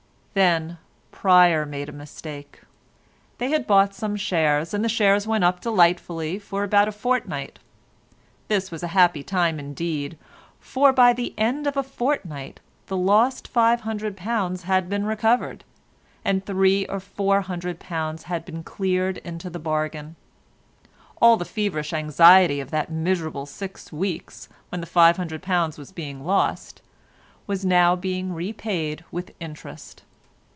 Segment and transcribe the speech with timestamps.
[0.33, 0.77] Then
[1.11, 2.61] Pryer made a mistake.
[3.37, 7.59] They had bought some shares, and the shares went up delightfully for about a fortnight.
[8.47, 10.17] This was a happy time indeed,
[10.61, 15.65] for by the end of a fortnight, the lost £500 had been recovered,
[16.23, 20.15] and three or four hundred pounds had been cleared into the bargain.
[21.21, 26.81] All the feverish anxiety of that miserable six weeks, when the £500 was being lost,
[27.47, 30.03] was now being repaid with interest.